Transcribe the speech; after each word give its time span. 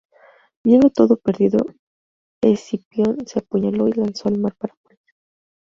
Viendo 0.65 0.89
todo 0.89 1.15
perdido, 1.17 1.59
Escipión 2.43 3.19
se 3.27 3.37
apuñaló 3.37 3.87
y 3.87 3.91
lanzó 3.91 4.29
al 4.29 4.39
mar 4.39 4.55
para 4.57 4.73
morir. 4.83 4.97